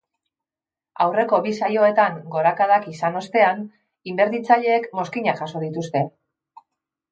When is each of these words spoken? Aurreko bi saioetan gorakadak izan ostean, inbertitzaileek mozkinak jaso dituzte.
Aurreko 1.03 1.39
bi 1.47 1.53
saioetan 1.65 2.17
gorakadak 2.37 2.89
izan 2.95 3.21
ostean, 3.21 3.63
inbertitzaileek 4.13 4.91
mozkinak 5.03 5.45
jaso 5.45 5.65
dituzte. 5.69 6.05